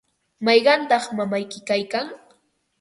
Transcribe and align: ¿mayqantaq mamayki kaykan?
¿mayqantaq 0.45 1.05
mamayki 1.17 1.59
kaykan? 1.67 2.07